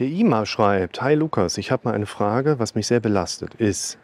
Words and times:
Der 0.00 0.08
Ima 0.08 0.44
schreibt, 0.44 1.02
Hi 1.02 1.14
Lukas, 1.14 1.56
ich 1.56 1.70
habe 1.70 1.82
mal 1.84 1.94
eine 1.94 2.06
Frage, 2.06 2.58
was 2.58 2.74
mich 2.74 2.88
sehr 2.88 2.98
belastet, 2.98 3.54
ist, 3.54 3.96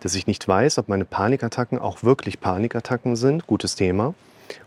dass 0.00 0.16
ich 0.16 0.26
nicht 0.26 0.48
weiß, 0.48 0.78
ob 0.78 0.88
meine 0.88 1.04
Panikattacken 1.04 1.78
auch 1.78 2.02
wirklich 2.02 2.40
Panikattacken 2.40 3.14
sind, 3.14 3.46
gutes 3.46 3.76
Thema, 3.76 4.14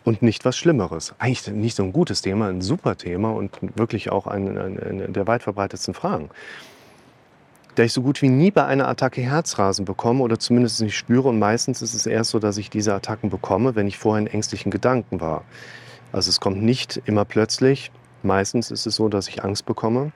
und 0.06 0.22
nicht 0.22 0.46
was 0.46 0.56
Schlimmeres. 0.56 1.14
Eigentlich 1.20 1.54
nicht 1.54 1.76
so 1.76 1.84
ein 1.84 1.92
gutes 1.92 2.22
Thema, 2.22 2.48
ein 2.48 2.62
super 2.62 2.96
Thema 2.96 3.34
und 3.34 3.52
wirklich 3.78 4.14
auch 4.14 4.28
eine, 4.28 4.62
eine 4.62 5.10
der 5.10 5.28
weit 5.28 5.44
verbreitetsten 5.44 5.94
Fragen. 5.94 6.30
Da 7.76 7.84
ich 7.84 7.92
so 7.92 8.02
gut 8.02 8.22
wie 8.22 8.30
nie 8.30 8.52
bei 8.52 8.66
einer 8.66 8.88
Attacke 8.88 9.20
Herzrasen 9.20 9.84
bekomme 9.84 10.24
oder 10.24 10.40
zumindest 10.40 10.80
nicht 10.80 10.96
spüre 10.96 11.28
und 11.28 11.38
meistens 11.38 11.82
ist 11.82 11.94
es 11.94 12.06
erst 12.06 12.32
so, 12.32 12.40
dass 12.40 12.58
ich 12.58 12.70
diese 12.70 12.94
Attacken 12.94 13.30
bekomme, 13.30 13.76
wenn 13.76 13.88
ich 13.88 13.98
vorher 13.98 14.26
in 14.26 14.28
ängstlichen 14.28 14.72
Gedanken 14.72 15.20
war. 15.20 15.44
Also 16.14 16.30
es 16.30 16.40
kommt 16.40 16.64
nicht 16.64 17.02
immer 17.04 17.26
plötzlich, 17.26 17.92
meistens 18.24 18.72
ist 18.72 18.86
es 18.86 18.96
so, 18.96 19.10
dass 19.10 19.28
ich 19.28 19.44
Angst 19.44 19.66
bekomme 19.66 20.14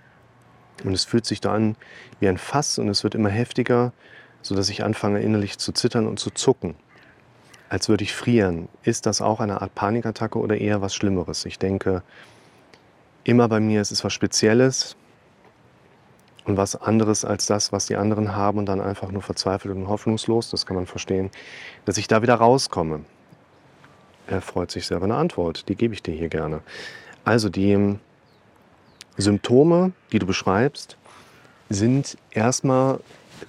und 0.83 0.93
es 0.93 1.05
fühlt 1.05 1.25
sich 1.25 1.41
da 1.41 1.53
an 1.53 1.75
wie 2.19 2.27
ein 2.27 2.37
Fass 2.37 2.79
und 2.79 2.89
es 2.89 3.03
wird 3.03 3.15
immer 3.15 3.29
heftiger, 3.29 3.93
sodass 4.41 4.69
ich 4.69 4.83
anfange 4.83 5.21
innerlich 5.21 5.57
zu 5.57 5.71
zittern 5.71 6.07
und 6.07 6.19
zu 6.19 6.31
zucken. 6.31 6.75
Als 7.69 7.87
würde 7.87 8.03
ich 8.03 8.15
frieren. 8.15 8.67
Ist 8.83 9.05
das 9.05 9.21
auch 9.21 9.39
eine 9.39 9.61
Art 9.61 9.75
Panikattacke 9.75 10.39
oder 10.39 10.57
eher 10.57 10.81
was 10.81 10.95
Schlimmeres? 10.95 11.45
Ich 11.45 11.59
denke, 11.59 12.01
immer 13.23 13.47
bei 13.47 13.59
mir 13.59 13.81
ist 13.81 13.91
es 13.91 14.03
was 14.03 14.13
Spezielles 14.13 14.95
und 16.45 16.57
was 16.57 16.75
anderes 16.75 17.25
als 17.25 17.45
das, 17.45 17.71
was 17.71 17.85
die 17.85 17.95
anderen 17.95 18.35
haben 18.35 18.57
und 18.57 18.65
dann 18.65 18.81
einfach 18.81 19.11
nur 19.11 19.21
verzweifelt 19.21 19.75
und 19.75 19.87
hoffnungslos. 19.87 20.49
Das 20.49 20.65
kann 20.65 20.75
man 20.75 20.87
verstehen, 20.87 21.29
dass 21.85 21.97
ich 21.97 22.07
da 22.07 22.23
wieder 22.23 22.35
rauskomme. 22.35 23.01
Er 24.27 24.41
freut 24.41 24.71
sich 24.71 24.85
selber 24.85 25.05
eine 25.05 25.15
Antwort. 25.15 25.69
Die 25.69 25.75
gebe 25.75 25.93
ich 25.93 26.01
dir 26.01 26.13
hier 26.13 26.29
gerne. 26.29 26.61
Also 27.23 27.49
die 27.49 27.97
Symptome, 29.19 29.91
die 30.11 30.19
du 30.19 30.25
beschreibst, 30.25 30.97
sind 31.69 32.17
erstmal 32.31 32.99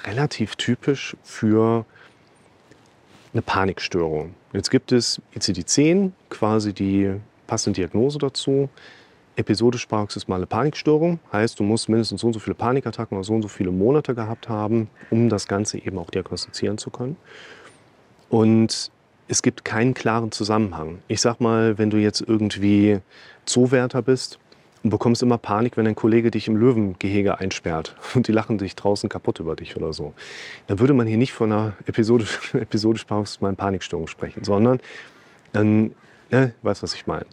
relativ 0.05 0.57
typisch 0.57 1.17
für 1.23 1.85
eine 3.33 3.43
Panikstörung. 3.43 4.35
Jetzt 4.53 4.71
gibt 4.71 4.93
es 4.93 5.23
ICD-10, 5.37 6.11
quasi 6.29 6.73
die 6.73 7.15
passende 7.47 7.81
Diagnose 7.81 8.19
dazu. 8.19 8.69
Episodisch 9.37 9.87
paroxysmale 9.87 10.47
Panikstörung 10.47 11.21
heißt, 11.33 11.59
du 11.61 11.63
musst 11.63 11.89
mindestens 11.89 12.21
so 12.21 12.27
und 12.27 12.33
so 12.33 12.41
viele 12.41 12.55
Panikattacken 12.55 13.17
oder 13.17 13.25
so 13.25 13.35
und 13.35 13.43
so 13.43 13.49
viele 13.49 13.71
Monate 13.71 14.15
gehabt 14.15 14.49
haben, 14.49 14.91
um 15.11 15.29
das 15.29 15.47
Ganze 15.47 15.79
eben 15.79 15.99
auch 15.99 16.11
diagnostizieren 16.11 16.79
zu 16.79 16.91
können. 16.91 17.17
Und 18.29 18.91
es 19.29 19.43
gibt 19.43 19.65
keinen 19.65 19.95
klaren 19.95 20.33
Zusammenhang. 20.33 20.99
Ich 21.07 21.21
sag 21.21 21.41
mal, 21.41 21.79
wenn 21.79 21.91
du 21.91 21.99
jetzt 21.99 22.21
irgendwie 22.21 22.99
Zoowärter 23.47 24.03
bist 24.03 24.41
und 24.83 24.91
bekommst 24.91 25.23
immer 25.23 25.39
Panik, 25.39 25.77
wenn 25.77 25.87
ein 25.87 25.95
Kollege 25.95 26.31
dich 26.31 26.49
im 26.49 26.57
Löwengehege 26.57 27.39
einsperrt 27.39 27.97
und 28.15 28.29
die 28.29 28.33
lachen 28.33 28.59
dich 28.59 28.77
draußen 28.77 29.09
kaputt 29.09 29.41
über 29.41 29.57
dich 29.57 29.77
oder 29.77 29.93
so. 29.93 30.15
Dann 30.67 30.79
würde 30.79 30.95
man 30.95 31.07
hier 31.07 31.19
nicht 31.19 31.33
von 31.33 31.53
einer 31.53 31.73
episodisch, 31.87 32.55
episodisch 32.55 33.05
paroxysmalen 33.05 33.57
Panikstörung 33.57 34.07
sprechen, 34.07 34.45
sondern 34.45 34.81
dann, 35.53 35.93
ne, 36.31 36.53
weißt 36.63 36.83
was 36.83 36.95
ich 36.95 37.07
meine, 37.07 37.27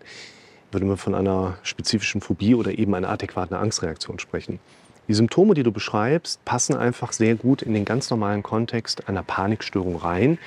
würde 0.72 0.86
man 0.86 0.98
von 0.98 1.16
einer 1.16 1.58
spezifischen 1.64 2.22
Phobie 2.22 2.56
oder 2.56 2.78
eben 2.78 2.94
einer 2.94 3.09
adäquaten 3.09 3.56
Angstreaktion 3.56 4.20
sprechen. 4.20 4.59
Die 5.08 5.14
Symptome, 5.14 5.53
die 5.53 5.64
du 5.64 5.72
beschreibst, 5.72 6.44
passen 6.44 6.75
einfach 6.75 7.14
sehr 7.14 7.36
gut 7.36 7.62
in 7.62 7.73
den 7.73 7.86
ganz 7.86 8.09
normalen 8.09 8.44
Kontext 8.44 9.08
einer 9.08 9.23
Panikstörung 9.23 9.95
rein. 9.95 10.38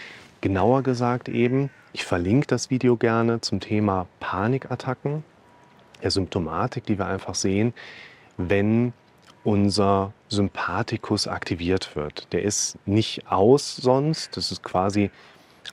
Genauer 0.42 0.82
gesagt 0.82 1.30
eben, 1.30 1.70
ich 1.94 2.04
verlinke 2.04 2.46
das 2.46 2.68
Video 2.68 2.96
gerne 2.96 3.40
zum 3.40 3.60
Thema 3.60 4.06
Panikattacken 4.20 5.24
der 6.02 6.10
Symptomatik, 6.10 6.86
die 6.86 6.98
wir 6.98 7.06
einfach 7.06 7.34
sehen, 7.34 7.74
wenn 8.36 8.92
unser 9.44 10.12
Sympathikus 10.28 11.26
aktiviert 11.26 11.96
wird. 11.96 12.32
Der 12.32 12.42
ist 12.42 12.78
nicht 12.86 13.30
aus 13.30 13.76
sonst, 13.76 14.36
das 14.36 14.52
ist 14.52 14.62
quasi 14.62 15.10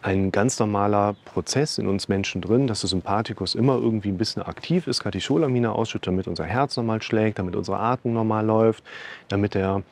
ein 0.01 0.31
ganz 0.31 0.59
normaler 0.59 1.15
Prozess 1.25 1.77
in 1.77 1.87
uns 1.87 2.07
Menschen 2.07 2.41
drin, 2.41 2.67
dass 2.67 2.81
der 2.81 2.89
Sympathikus 2.89 3.55
immer 3.55 3.75
irgendwie 3.75 4.09
ein 4.09 4.17
bisschen 4.17 4.43
aktiv 4.43 4.87
ist, 4.87 5.03
Katecholamine 5.03 5.71
ausschüttet, 5.71 6.07
damit 6.07 6.27
unser 6.27 6.45
Herz 6.45 6.77
normal 6.77 7.01
schlägt, 7.01 7.39
damit 7.39 7.55
unsere 7.55 7.79
Atmung 7.79 8.13
normal 8.13 8.45
läuft, 8.45 8.83
damit 9.27 9.53
der 9.53 9.83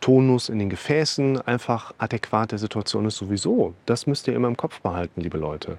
Tonus 0.00 0.50
in 0.50 0.58
den 0.58 0.68
Gefäßen 0.68 1.40
einfach 1.40 1.94
adäquat 1.96 2.52
der 2.52 2.58
Situation 2.58 3.06
ist 3.06 3.16
sowieso. 3.16 3.74
Das 3.86 4.06
müsst 4.06 4.28
ihr 4.28 4.34
immer 4.34 4.48
im 4.48 4.56
Kopf 4.56 4.80
behalten, 4.80 5.22
liebe 5.22 5.38
Leute. 5.38 5.78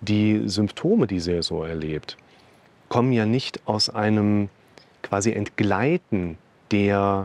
Die 0.00 0.42
Symptome, 0.46 1.06
die 1.06 1.18
ihr 1.18 1.42
so 1.44 1.62
erlebt, 1.62 2.16
kommen 2.92 3.12
ja 3.12 3.24
nicht 3.24 3.66
aus 3.66 3.88
einem 3.88 4.50
quasi 5.00 5.32
Entgleiten 5.32 6.36
der 6.72 7.22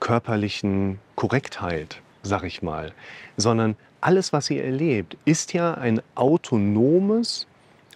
körperlichen 0.00 0.98
Korrektheit, 1.14 2.02
sag 2.22 2.42
ich 2.44 2.60
mal, 2.60 2.92
sondern 3.38 3.76
alles, 4.02 4.34
was 4.34 4.50
ihr 4.50 4.62
erlebt, 4.62 5.16
ist 5.24 5.54
ja 5.54 5.72
ein 5.72 6.02
autonomes 6.14 7.46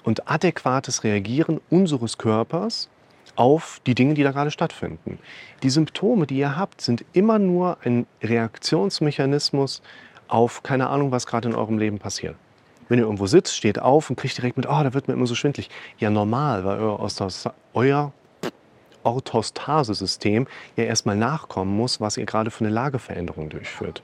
und 0.04 0.26
adäquates 0.30 1.04
Reagieren 1.04 1.60
unseres 1.68 2.16
Körpers 2.16 2.88
auf 3.34 3.78
die 3.86 3.94
Dinge, 3.94 4.14
die 4.14 4.22
da 4.22 4.30
gerade 4.30 4.50
stattfinden. 4.50 5.18
Die 5.62 5.68
Symptome, 5.68 6.26
die 6.26 6.38
ihr 6.38 6.56
habt, 6.56 6.80
sind 6.80 7.04
immer 7.12 7.38
nur 7.38 7.76
ein 7.84 8.06
Reaktionsmechanismus 8.22 9.82
auf 10.28 10.62
keine 10.62 10.88
Ahnung, 10.88 11.10
was 11.10 11.26
gerade 11.26 11.50
in 11.50 11.54
eurem 11.54 11.76
Leben 11.76 11.98
passiert. 11.98 12.36
Wenn 12.88 12.98
ihr 12.98 13.04
irgendwo 13.04 13.26
sitzt, 13.26 13.56
steht 13.56 13.80
auf 13.80 14.10
und 14.10 14.16
kriegt 14.16 14.36
direkt 14.38 14.56
mit, 14.56 14.66
oh, 14.66 14.82
da 14.82 14.94
wird 14.94 15.08
mir 15.08 15.14
immer 15.14 15.26
so 15.26 15.34
schwindlig. 15.34 15.70
Ja, 15.98 16.10
normal, 16.10 16.64
weil 16.64 16.78
euer, 17.74 18.12
Orthostasesystem 19.02 20.46
ja 20.76 20.84
erstmal 20.84 21.16
nachkommen 21.16 21.76
muss, 21.76 22.00
was 22.00 22.16
ihr 22.16 22.26
gerade 22.26 22.50
für 22.50 22.64
eine 22.64 22.74
Lageveränderung 22.74 23.48
durchführt. 23.48 24.02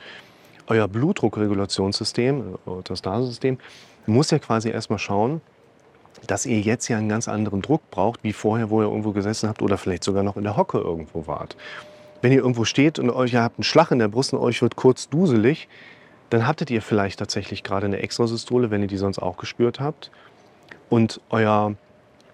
Euer 0.68 0.86
Blutdruckregulationssystem, 0.86 2.56
Orthostasesystem, 2.66 3.58
muss 4.06 4.30
ja 4.30 4.38
quasi 4.38 4.70
erstmal 4.70 5.00
schauen, 5.00 5.40
dass 6.26 6.46
ihr 6.46 6.60
jetzt 6.60 6.88
ja 6.88 6.98
einen 6.98 7.08
ganz 7.08 7.26
anderen 7.26 7.62
Druck 7.62 7.90
braucht, 7.90 8.22
wie 8.22 8.32
vorher, 8.32 8.70
wo 8.70 8.80
ihr 8.80 8.88
irgendwo 8.88 9.10
gesessen 9.10 9.48
habt 9.48 9.60
oder 9.60 9.76
vielleicht 9.76 10.04
sogar 10.04 10.22
noch 10.22 10.36
in 10.36 10.44
der 10.44 10.56
Hocke 10.56 10.78
irgendwo 10.78 11.26
wart. 11.26 11.56
Wenn 12.20 12.30
ihr 12.30 12.38
irgendwo 12.38 12.64
steht 12.64 13.00
und 13.00 13.10
euch, 13.10 13.32
ihr 13.32 13.42
habt 13.42 13.58
einen 13.58 13.64
Schlag 13.64 13.90
in 13.90 13.98
der 13.98 14.08
Brust 14.08 14.32
und 14.32 14.38
euch 14.38 14.62
wird 14.62 14.76
kurz 14.76 15.08
duselig, 15.08 15.68
dann 16.32 16.46
hattet 16.46 16.70
ihr 16.70 16.80
vielleicht 16.80 17.18
tatsächlich 17.18 17.62
gerade 17.62 17.84
eine 17.84 17.98
Extrasystole, 17.98 18.70
wenn 18.70 18.80
ihr 18.80 18.88
die 18.88 18.96
sonst 18.96 19.18
auch 19.18 19.36
gespürt 19.36 19.80
habt. 19.80 20.10
Und 20.88 21.20
euer 21.28 21.74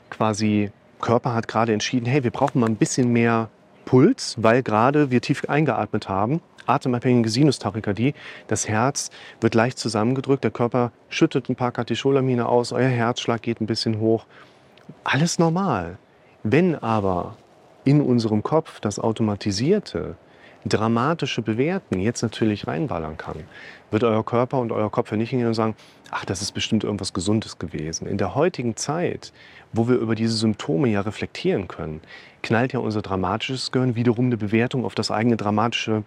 quasi 0.09 0.71
Körper 1.01 1.35
hat 1.35 1.49
gerade 1.49 1.73
entschieden, 1.73 2.07
hey, 2.07 2.23
wir 2.23 2.31
brauchen 2.31 2.61
mal 2.61 2.67
ein 2.67 2.77
bisschen 2.77 3.13
mehr 3.13 3.51
Puls, 3.87 4.37
weil 4.39 4.63
gerade 4.63 5.11
wir 5.11 5.21
tief 5.21 5.45
eingeatmet 5.49 6.09
haben. 6.09 6.41
Atemabhängige 6.67 7.29
Sinustachykardie. 7.29 8.15
Das 8.47 8.69
Herz 8.69 9.11
wird 9.41 9.57
leicht 9.57 9.81
zusammengedrückt, 9.81 10.45
der 10.45 10.53
Körper 10.53 10.93
schüttet 11.09 11.49
ein 11.49 11.57
paar 11.57 11.73
Katecholamine 11.73 12.49
aus, 12.49 12.71
euer 12.71 12.89
Herzschlag 12.89 13.43
geht 13.43 13.61
ein 13.61 13.67
bisschen 13.67 13.99
hoch. 13.99 14.27
Alles 15.03 15.41
normal. 15.41 15.99
Wenn 16.45 16.77
aber 16.77 17.37
in 17.85 18.01
unserem 18.01 18.45
Kopf 18.45 18.79
das 18.79 19.01
Automatisierte 19.01 20.17
dramatische 20.69 21.43
Bewerten 21.43 22.01
jetzt 22.01 22.23
natürlich 22.23 22.67
reinballern 22.67 23.17
kann, 23.17 23.45
wird 23.91 24.05
euer 24.05 24.25
Körper 24.25 24.59
und 24.59 24.73
euer 24.73 24.91
Kopf 24.91 25.11
ja 25.11 25.17
nicht 25.17 25.31
hingehen 25.31 25.49
und 25.49 25.55
sagen, 25.55 25.75
ach, 26.11 26.25
das 26.25 26.43
ist 26.43 26.53
bestimmt 26.53 26.85
irgendwas 26.85 27.13
Gesundes 27.13 27.59
gewesen. 27.59 28.07
In 28.07 28.19
der 28.19 28.35
heutigen 28.35 28.77
Zeit, 28.77 29.33
wo 29.73 29.89
wir 29.89 29.97
über 29.97 30.15
diese 30.15 30.37
Symptome 30.37 30.89
ja 30.89 31.01
reflektieren 31.01 31.69
können, 31.69 32.01
knallt 32.43 32.73
ja 32.73 32.81
unser 32.81 33.03
dramatisches 33.03 33.73
Gehirn 33.73 33.95
wiederum 33.95 34.27
eine 34.27 34.37
Bewertung 34.37 34.85
auf 34.85 34.95
das 34.95 35.11
eigene 35.11 35.37
dramatische 35.37 36.05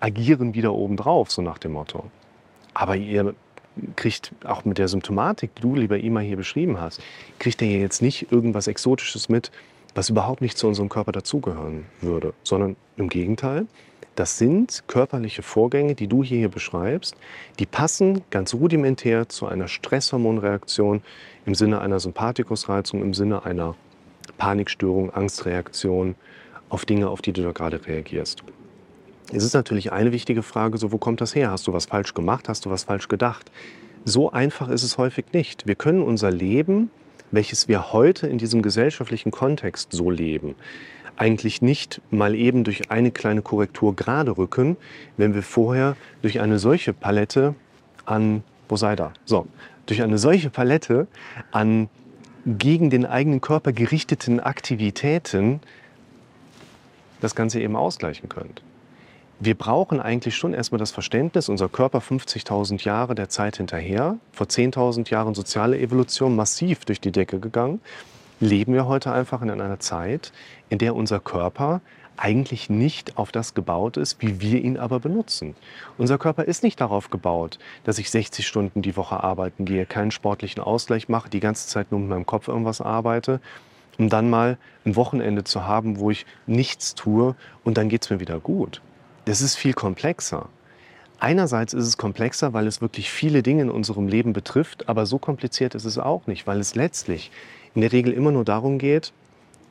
Agieren 0.00 0.54
wieder 0.54 0.72
obendrauf, 0.72 1.30
so 1.30 1.42
nach 1.42 1.58
dem 1.58 1.72
Motto. 1.72 2.10
Aber 2.74 2.96
ihr 2.96 3.34
kriegt 3.96 4.32
auch 4.44 4.64
mit 4.64 4.78
der 4.78 4.88
Symptomatik, 4.88 5.54
die 5.54 5.62
du, 5.62 5.74
lieber 5.74 5.98
Ima, 5.98 6.20
hier 6.20 6.36
beschrieben 6.36 6.80
hast, 6.80 7.02
kriegt 7.38 7.60
ihr 7.62 7.78
jetzt 7.78 8.02
nicht 8.02 8.30
irgendwas 8.30 8.66
Exotisches 8.66 9.28
mit, 9.28 9.50
was 9.94 10.10
überhaupt 10.10 10.40
nicht 10.40 10.58
zu 10.58 10.66
unserem 10.66 10.88
Körper 10.88 11.12
dazugehören 11.12 11.86
würde, 12.00 12.34
sondern 12.42 12.76
im 12.96 13.08
Gegenteil, 13.08 13.66
das 14.16 14.38
sind 14.38 14.84
körperliche 14.86 15.42
Vorgänge, 15.42 15.94
die 15.94 16.06
du 16.06 16.22
hier 16.22 16.48
beschreibst, 16.48 17.16
die 17.58 17.66
passen 17.66 18.22
ganz 18.30 18.54
rudimentär 18.54 19.28
zu 19.28 19.46
einer 19.46 19.68
Stresshormonreaktion 19.68 21.02
im 21.46 21.54
Sinne 21.54 21.80
einer 21.80 22.00
Sympathikusreizung, 22.00 23.02
im 23.02 23.14
Sinne 23.14 23.44
einer 23.44 23.74
Panikstörung, 24.38 25.10
Angstreaktion 25.10 26.14
auf 26.68 26.84
Dinge, 26.84 27.08
auf 27.08 27.22
die 27.22 27.32
du 27.32 27.42
da 27.42 27.52
gerade 27.52 27.84
reagierst. 27.86 28.42
Es 29.32 29.44
ist 29.44 29.54
natürlich 29.54 29.92
eine 29.92 30.12
wichtige 30.12 30.42
Frage, 30.42 30.78
so 30.78 30.92
wo 30.92 30.98
kommt 30.98 31.20
das 31.20 31.34
her? 31.34 31.50
Hast 31.50 31.66
du 31.66 31.72
was 31.72 31.86
falsch 31.86 32.14
gemacht? 32.14 32.48
Hast 32.48 32.66
du 32.66 32.70
was 32.70 32.84
falsch 32.84 33.08
gedacht? 33.08 33.50
So 34.04 34.30
einfach 34.30 34.68
ist 34.68 34.82
es 34.82 34.98
häufig 34.98 35.26
nicht. 35.32 35.66
Wir 35.66 35.74
können 35.74 36.02
unser 36.02 36.30
Leben, 36.30 36.90
welches 37.30 37.68
wir 37.68 37.92
heute 37.92 38.26
in 38.26 38.38
diesem 38.38 38.62
gesellschaftlichen 38.62 39.30
Kontext 39.30 39.92
so 39.92 40.10
leben, 40.10 40.54
eigentlich 41.16 41.62
nicht 41.62 42.00
mal 42.10 42.34
eben 42.34 42.64
durch 42.64 42.90
eine 42.90 43.10
kleine 43.10 43.42
Korrektur 43.42 43.94
gerade 43.94 44.36
rücken, 44.36 44.76
wenn 45.16 45.34
wir 45.34 45.42
vorher 45.42 45.96
durch 46.22 46.40
eine 46.40 46.58
solche 46.58 46.92
Palette 46.92 47.54
an, 48.04 48.42
wo 48.68 48.76
sei 48.76 48.96
da? 48.96 49.12
So, 49.24 49.46
durch 49.86 50.02
eine 50.02 50.18
solche 50.18 50.50
Palette 50.50 51.06
an 51.52 51.88
gegen 52.46 52.90
den 52.90 53.06
eigenen 53.06 53.40
Körper 53.40 53.72
gerichteten 53.72 54.40
Aktivitäten 54.40 55.60
das 57.20 57.34
Ganze 57.34 57.60
eben 57.60 57.76
ausgleichen 57.76 58.28
könnt. 58.28 58.62
Wir 59.40 59.54
brauchen 59.54 60.00
eigentlich 60.00 60.36
schon 60.36 60.54
erstmal 60.54 60.78
das 60.78 60.90
Verständnis, 60.90 61.48
unser 61.48 61.68
Körper 61.68 61.98
50.000 61.98 62.84
Jahre 62.84 63.14
der 63.14 63.28
Zeit 63.28 63.56
hinterher, 63.56 64.18
vor 64.32 64.46
10.000 64.46 65.10
Jahren 65.10 65.34
soziale 65.34 65.78
Evolution 65.78 66.36
massiv 66.36 66.84
durch 66.84 67.00
die 67.00 67.12
Decke 67.12 67.40
gegangen, 67.40 67.80
leben 68.40 68.74
wir 68.74 68.86
heute 68.86 69.12
einfach 69.12 69.42
in 69.42 69.50
einer 69.50 69.80
Zeit, 69.80 70.32
in 70.68 70.78
der 70.78 70.94
unser 70.94 71.20
Körper 71.20 71.80
eigentlich 72.16 72.70
nicht 72.70 73.18
auf 73.18 73.32
das 73.32 73.54
gebaut 73.54 73.96
ist, 73.96 74.22
wie 74.22 74.40
wir 74.40 74.62
ihn 74.62 74.78
aber 74.78 75.00
benutzen. 75.00 75.56
Unser 75.98 76.18
Körper 76.18 76.44
ist 76.44 76.62
nicht 76.62 76.80
darauf 76.80 77.10
gebaut, 77.10 77.58
dass 77.84 77.98
ich 77.98 78.10
60 78.10 78.46
Stunden 78.46 78.82
die 78.82 78.96
Woche 78.96 79.22
arbeiten 79.22 79.64
gehe, 79.64 79.86
keinen 79.86 80.10
sportlichen 80.10 80.62
Ausgleich 80.62 81.08
mache, 81.08 81.28
die 81.28 81.40
ganze 81.40 81.66
Zeit 81.66 81.90
nur 81.90 82.00
mit 82.00 82.10
meinem 82.10 82.26
Kopf 82.26 82.48
irgendwas 82.48 82.80
arbeite, 82.80 83.40
um 83.98 84.08
dann 84.08 84.30
mal 84.30 84.58
ein 84.84 84.96
Wochenende 84.96 85.44
zu 85.44 85.66
haben, 85.66 85.98
wo 85.98 86.10
ich 86.10 86.26
nichts 86.46 86.94
tue 86.94 87.34
und 87.64 87.78
dann 87.78 87.88
geht 87.88 88.04
es 88.04 88.10
mir 88.10 88.20
wieder 88.20 88.40
gut. 88.40 88.80
Das 89.24 89.40
ist 89.40 89.56
viel 89.56 89.72
komplexer. 89.72 90.48
Einerseits 91.20 91.72
ist 91.72 91.86
es 91.86 91.96
komplexer, 91.96 92.52
weil 92.52 92.66
es 92.66 92.80
wirklich 92.80 93.10
viele 93.10 93.42
Dinge 93.42 93.62
in 93.62 93.70
unserem 93.70 94.08
Leben 94.08 94.32
betrifft, 94.32 94.88
aber 94.88 95.06
so 95.06 95.18
kompliziert 95.18 95.74
ist 95.74 95.84
es 95.84 95.98
auch 95.98 96.26
nicht, 96.26 96.46
weil 96.46 96.60
es 96.60 96.74
letztlich 96.74 97.30
in 97.74 97.80
der 97.80 97.92
Regel 97.92 98.12
immer 98.12 98.30
nur 98.30 98.44
darum 98.44 98.78
geht, 98.78 99.12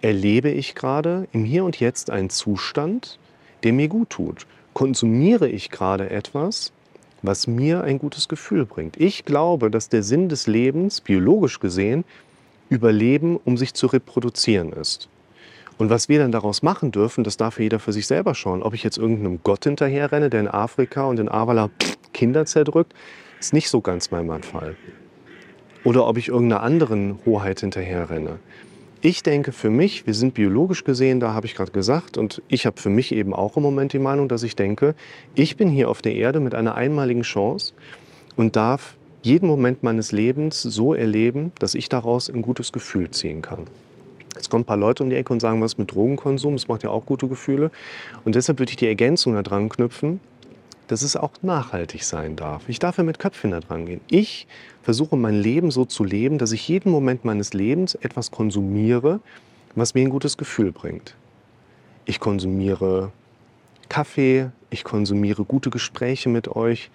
erlebe 0.01 0.49
ich 0.49 0.75
gerade 0.75 1.27
im 1.31 1.45
Hier 1.45 1.63
und 1.63 1.79
Jetzt 1.79 2.09
einen 2.09 2.29
Zustand, 2.29 3.19
der 3.63 3.73
mir 3.73 3.87
gut 3.87 4.09
tut? 4.09 4.45
Konsumiere 4.73 5.47
ich 5.47 5.69
gerade 5.69 6.09
etwas, 6.09 6.73
was 7.21 7.47
mir 7.47 7.83
ein 7.83 7.99
gutes 7.99 8.27
Gefühl 8.27 8.65
bringt? 8.65 8.99
Ich 8.99 9.23
glaube, 9.23 9.71
dass 9.71 9.87
der 9.89 10.03
Sinn 10.03 10.29
des 10.29 10.47
Lebens, 10.47 11.01
biologisch 11.01 11.59
gesehen, 11.59 12.03
Überleben, 12.69 13.37
um 13.37 13.55
sich 13.55 13.73
zu 13.73 13.87
reproduzieren 13.87 14.73
ist. 14.73 15.07
Und 15.77 15.89
was 15.89 16.09
wir 16.09 16.19
dann 16.19 16.31
daraus 16.31 16.63
machen 16.63 16.91
dürfen, 16.91 17.23
das 17.23 17.37
darf 17.37 17.59
jeder 17.59 17.79
für 17.79 17.93
sich 17.93 18.07
selber 18.07 18.35
schauen. 18.35 18.63
Ob 18.63 18.73
ich 18.73 18.83
jetzt 18.83 18.97
irgendeinem 18.97 19.39
Gott 19.43 19.63
hinterherrenne, 19.63 20.29
der 20.29 20.41
in 20.41 20.47
Afrika 20.47 21.05
und 21.05 21.19
in 21.19 21.29
Avala 21.29 21.69
Kinder 22.13 22.45
zerdrückt, 22.45 22.93
ist 23.39 23.53
nicht 23.53 23.69
so 23.69 23.81
ganz 23.81 24.11
mein 24.11 24.43
Fall. 24.43 24.75
Oder 25.83 26.07
ob 26.07 26.17
ich 26.17 26.29
irgendeiner 26.29 26.63
anderen 26.63 27.19
Hoheit 27.25 27.59
hinterherrenne. 27.59 28.39
Ich 29.01 29.21
denke 29.21 29.51
für 29.51 29.69
mich, 29.69 30.07
wir 30.07 30.13
sind 30.13 30.33
biologisch 30.33 30.85
gesehen, 30.85 31.19
da 31.19 31.33
habe 31.33 31.45
ich 31.45 31.55
gerade 31.55 31.71
gesagt, 31.71 32.17
und 32.17 32.41
ich 32.47 32.65
habe 32.65 32.79
für 32.79 32.89
mich 32.89 33.11
eben 33.11 33.33
auch 33.33 33.57
im 33.57 33.63
Moment 33.63 33.91
die 33.91 33.99
Meinung, 33.99 34.29
dass 34.29 34.43
ich 34.43 34.55
denke, 34.55 34.95
ich 35.35 35.57
bin 35.57 35.67
hier 35.67 35.89
auf 35.89 36.01
der 36.01 36.15
Erde 36.15 36.39
mit 36.39 36.55
einer 36.55 36.75
einmaligen 36.75 37.23
Chance 37.23 37.73
und 38.37 38.55
darf 38.55 38.95
jeden 39.21 39.47
Moment 39.47 39.83
meines 39.83 40.13
Lebens 40.13 40.61
so 40.61 40.93
erleben, 40.93 41.51
dass 41.59 41.75
ich 41.75 41.89
daraus 41.89 42.29
ein 42.29 42.41
gutes 42.41 42.71
Gefühl 42.71 43.11
ziehen 43.11 43.41
kann. 43.41 43.67
Jetzt 44.35 44.49
kommen 44.49 44.63
ein 44.63 44.67
paar 44.67 44.77
Leute 44.77 45.03
um 45.03 45.09
die 45.09 45.15
Ecke 45.15 45.33
und 45.33 45.41
sagen, 45.41 45.61
was 45.61 45.77
mit 45.77 45.93
Drogenkonsum, 45.93 46.53
das 46.53 46.67
macht 46.67 46.83
ja 46.83 46.89
auch 46.89 47.05
gute 47.05 47.27
Gefühle. 47.27 47.71
Und 48.25 48.35
deshalb 48.35 48.59
würde 48.59 48.71
ich 48.71 48.77
die 48.77 48.87
Ergänzung 48.87 49.33
da 49.33 49.43
dran 49.43 49.69
knüpfen, 49.69 50.21
dass 50.93 51.01
es 51.01 51.15
auch 51.15 51.31
nachhaltig 51.41 52.03
sein 52.03 52.35
darf. 52.35 52.69
Ich 52.69 52.77
darf 52.77 52.99
ja 52.99 53.03
mit 53.03 53.17
Köpfchen 53.17 53.49
da 53.49 53.59
dran 53.61 53.87
gehen. 53.87 53.99
Ich 54.11 54.45
versuche 54.83 55.17
mein 55.17 55.33
Leben 55.33 55.71
so 55.71 55.85
zu 55.85 56.03
leben, 56.03 56.37
dass 56.37 56.51
ich 56.51 56.67
jeden 56.67 56.91
Moment 56.91 57.25
meines 57.25 57.53
Lebens 57.53 57.95
etwas 57.95 58.29
konsumiere, 58.29 59.19
was 59.73 59.95
mir 59.95 60.01
ein 60.01 60.11
gutes 60.11 60.37
Gefühl 60.37 60.71
bringt. 60.71 61.15
Ich 62.05 62.19
konsumiere 62.19 63.11
Kaffee, 63.89 64.51
ich 64.69 64.83
konsumiere 64.83 65.45
gute 65.45 65.71
Gespräche 65.71 66.29
mit 66.29 66.47
euch. 66.47 66.91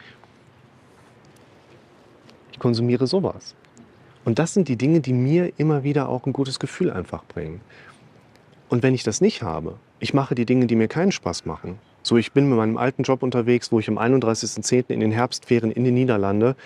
Ich 2.53 2.61
konsumiere 2.61 3.09
sowas. 3.09 3.57
Und 4.25 4.39
das 4.39 4.55
sind 4.55 4.69
die 4.69 4.77
Dinge, 4.77 5.01
die 5.01 5.13
mir 5.13 5.53
immer 5.57 5.83
wieder 5.83 6.09
auch 6.09 6.25
ein 6.25 6.33
gutes 6.33 6.61
Gefühl 6.61 6.93
einfach 6.93 7.25
bringen. 7.25 7.63
Und 8.69 8.85
wenn 8.85 8.95
ich 8.95 9.03
das 9.03 9.21
nicht 9.21 9.43
habe, 9.43 9.75
ich 9.99 10.15
mache 10.15 10.37
die 10.37 10.47
Dinge, 10.47 10.69
die 10.69 10.77
mir 10.77 10.87
keinen 10.87 11.11
Spaß 11.11 11.47
machen, 11.47 11.81
so, 12.09 12.17
ich 12.17 12.33
bin 12.33 12.49
mit 12.49 12.57
meinem 12.57 12.77
alten 12.77 13.03
Job 13.03 13.23
unterwegs, 13.23 13.71
wo 13.71 13.79
ich 13.79 13.89
am 13.89 13.99
31.10. 13.99 14.87
in 14.89 15.01
den 15.01 15.13
Herbstferien 15.13 15.71
in 15.71 15.85
den 15.85 15.95
Niederlande 15.95 16.57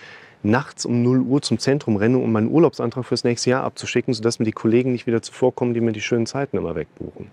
nachts 0.43 0.87
um 0.87 1.03
0 1.03 1.21
Uhr 1.21 1.43
zum 1.43 1.59
Zentrum 1.59 1.97
renne, 1.97 2.19
um 2.19 2.33
meinen 2.33 2.51
Urlaubsantrag 2.51 3.05
fürs 3.05 3.25
nächste 3.25 3.51
Jahr 3.51 3.65
abzuschicken, 3.65 4.15
sodass 4.15 4.39
mir 4.39 4.45
die 4.45 4.53
Kollegen 4.53 4.93
nicht 4.93 5.07
wieder 5.07 5.23
zuvorkommen, 5.23 5.75
die 5.75 5.81
mir 5.81 5.93
die 5.93 6.01
schönen 6.01 6.27
Zeiten 6.27 6.57
immer 6.57 6.75
wegbuchen. 6.75 7.31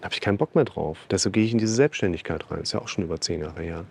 Da 0.00 0.06
habe 0.06 0.14
ich 0.14 0.20
keinen 0.20 0.38
Bock 0.38 0.54
mehr 0.54 0.64
drauf. 0.64 0.98
Deshalb 1.10 1.34
gehe 1.34 1.44
ich 1.44 1.52
in 1.52 1.58
diese 1.58 1.74
Selbstständigkeit 1.74 2.50
rein. 2.50 2.60
Das 2.60 2.68
ist 2.68 2.72
ja 2.72 2.80
auch 2.80 2.88
schon 2.88 3.04
über 3.04 3.20
zehn 3.20 3.40
Jahre 3.40 3.62
her. 3.62 3.84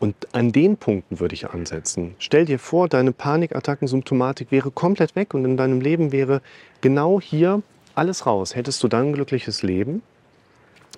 Und 0.00 0.14
an 0.32 0.52
den 0.52 0.76
Punkten 0.76 1.18
würde 1.18 1.34
ich 1.34 1.48
ansetzen. 1.48 2.14
Stell 2.18 2.44
dir 2.44 2.58
vor, 2.58 2.88
deine 2.88 3.12
Panikattackensymptomatik 3.12 4.50
wäre 4.50 4.70
komplett 4.70 5.16
weg 5.16 5.34
und 5.34 5.44
in 5.44 5.56
deinem 5.56 5.80
Leben 5.80 6.12
wäre 6.12 6.42
genau 6.80 7.20
hier 7.20 7.62
alles 7.94 8.26
raus. 8.26 8.54
Hättest 8.54 8.82
du 8.82 8.88
dann 8.88 9.08
ein 9.08 9.12
glückliches 9.12 9.62
Leben? 9.62 10.02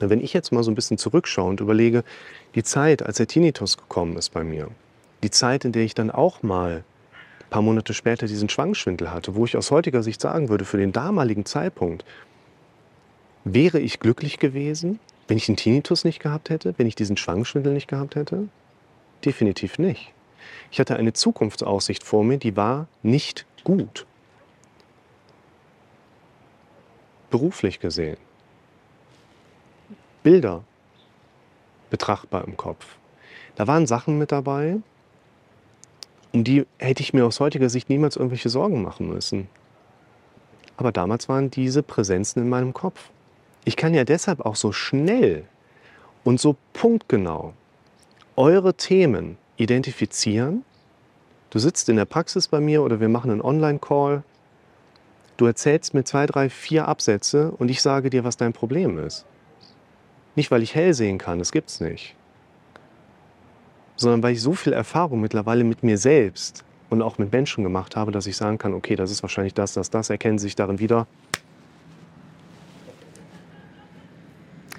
Wenn 0.00 0.20
ich 0.20 0.32
jetzt 0.32 0.52
mal 0.52 0.62
so 0.62 0.70
ein 0.70 0.75
bisschen 0.75 0.98
zurückschaue 0.98 1.48
und 1.48 1.60
überlege, 1.60 2.04
die 2.54 2.62
Zeit, 2.62 3.02
als 3.02 3.16
der 3.16 3.26
Tinnitus 3.26 3.76
gekommen 3.76 4.16
ist 4.16 4.31
bei 4.31 4.44
mir, 4.44 4.69
die 5.22 5.31
Zeit, 5.31 5.64
in 5.64 5.72
der 5.72 5.82
ich 5.82 5.94
dann 5.94 6.10
auch 6.10 6.43
mal 6.43 6.84
ein 7.40 7.50
paar 7.50 7.62
Monate 7.62 7.94
später 7.94 8.26
diesen 8.26 8.48
Schwangschwindel 8.48 9.10
hatte, 9.10 9.34
wo 9.34 9.44
ich 9.44 9.56
aus 9.56 9.70
heutiger 9.70 10.02
Sicht 10.02 10.20
sagen 10.20 10.48
würde, 10.48 10.64
für 10.64 10.78
den 10.78 10.93
damaligen 10.93 11.46
Zeitpunkt, 11.46 12.04
wäre 13.44 13.78
ich 13.78 14.00
glücklich 14.00 14.38
gewesen, 14.38 14.98
wenn 15.28 15.37
ich 15.37 15.46
den 15.46 15.56
Tinnitus 15.56 16.04
nicht 16.04 16.20
gehabt 16.20 16.50
hätte, 16.50 16.75
wenn 16.76 16.87
ich 16.87 16.94
diesen 16.94 17.16
Schwangschwindel 17.16 17.72
nicht 17.72 17.88
gehabt 17.88 18.16
hätte? 18.16 18.49
Definitiv 19.25 19.78
nicht. 19.78 20.12
Ich 20.70 20.78
hatte 20.81 20.96
eine 20.96 21.12
Zukunftsaussicht 21.12 22.04
vor 22.04 22.25
mir, 22.25 22.38
die 22.38 22.56
war 22.56 22.87
nicht 23.02 23.46
gut. 23.64 24.06
Beruflich 27.31 27.81
gesehen. 27.81 28.19
Bilder 30.26 30.64
betrachtbar 31.88 32.49
im 32.49 32.56
Kopf. 32.56 32.96
Da 33.55 33.69
waren 33.69 33.87
Sachen 33.87 34.19
mit 34.19 34.32
dabei, 34.32 34.78
um 36.32 36.43
die 36.43 36.67
hätte 36.78 37.00
ich 37.00 37.14
mir 37.14 37.25
aus 37.25 37.38
heutiger 37.38 37.69
Sicht 37.69 37.88
niemals 37.88 38.17
irgendwelche 38.17 38.49
Sorgen 38.49 38.82
machen 38.82 39.08
müssen. 39.08 39.46
Aber 40.76 40.90
damals 40.90 41.28
waren 41.28 41.52
diese 41.52 41.84
Präsenzen 41.84 42.43
in 42.43 42.49
meinem 42.49 42.75
Kopf. 42.75 43.11
Ich 43.64 43.76
kann 43.76 43.94
ja 43.94 44.02
deshalb 44.02 44.40
auch 44.40 44.56
so 44.56 44.73
schnell 44.73 45.44
und 46.25 46.40
so 46.40 46.56
punktgenau 46.73 47.52
eure 48.34 48.75
Themen 48.75 49.38
identifizieren. 49.58 50.64
Du 51.50 51.61
sitzt 51.61 51.88
in 51.88 51.94
der 51.94 52.05
Praxis 52.05 52.49
bei 52.49 52.58
mir 52.58 52.82
oder 52.82 52.99
wir 52.99 53.08
machen 53.08 53.31
einen 53.31 53.43
Online-Call. 53.43 54.25
Du 55.37 55.46
erzählst 55.46 55.94
mir 55.94 56.02
zwei, 56.02 56.26
drei, 56.26 56.50
vier 56.50 56.88
Absätze 56.88 57.52
und 57.52 57.70
ich 57.70 57.81
sage 57.81 58.11
dir, 58.11 58.25
was 58.25 58.37
dein 58.37 58.52
Problem 58.52 58.99
ist. 58.99 59.25
Nicht, 60.36 60.50
weil 60.50 60.62
ich 60.62 60.75
hell 60.75 60.92
sehen 60.94 61.18
kann, 61.18 61.38
das 61.38 61.50
gibt's 61.50 61.80
nicht. 61.80 62.14
Sondern 63.96 64.22
weil 64.22 64.34
ich 64.34 64.42
so 64.42 64.52
viel 64.52 64.75
Erfahrung 64.75 65.20
mittlerweile 65.20 65.64
mit 65.64 65.82
mir 65.82 65.96
selbst 65.96 66.62
und 66.90 67.00
auch 67.00 67.16
mit 67.16 67.32
Menschen 67.32 67.64
gemacht 67.64 67.96
habe, 67.96 68.12
dass 68.12 68.26
ich 68.26 68.37
sagen 68.37 68.58
kann, 68.58 68.75
okay, 68.75 68.96
das 68.96 69.11
ist 69.11 69.22
wahrscheinlich 69.22 69.54
das, 69.54 69.72
das, 69.72 69.88
das, 69.88 70.11
erkennen 70.11 70.38
sich 70.38 70.54
darin 70.54 70.78
wieder. 70.78 71.06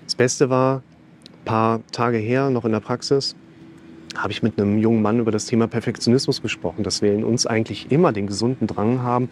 Das 0.05 0.15
Beste 0.15 0.51
war, 0.51 0.83
ein 1.41 1.45
paar 1.45 1.81
Tage 1.91 2.17
her, 2.17 2.51
noch 2.51 2.63
in 2.63 2.71
der 2.71 2.79
Praxis, 2.79 3.35
habe 4.15 4.31
ich 4.31 4.43
mit 4.43 4.59
einem 4.59 4.77
jungen 4.77 5.01
Mann 5.01 5.19
über 5.19 5.31
das 5.31 5.47
Thema 5.47 5.67
Perfektionismus 5.67 6.41
gesprochen, 6.41 6.83
dass 6.83 7.01
wir 7.01 7.13
in 7.13 7.23
uns 7.23 7.47
eigentlich 7.47 7.91
immer 7.91 8.13
den 8.13 8.27
gesunden 8.27 8.67
Drang 8.67 9.01
haben, 9.01 9.29